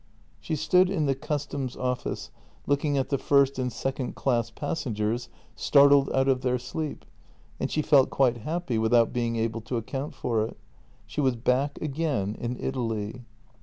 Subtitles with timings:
[0.39, 2.31] She stood in the customs office
[2.65, 7.05] looking at the first and sec ond class passengers startled out of their sleep,
[7.59, 10.57] and she felt quite happy without being able to account for it.
[11.05, 13.25] She was back again in Italy.